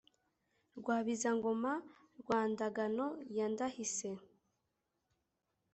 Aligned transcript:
rwabiza 0.79 1.29
ngoma 1.37 1.71
rwa 2.19 2.39
ndagano 2.51 3.07
ya 3.35 3.45
ndahise 3.53 4.09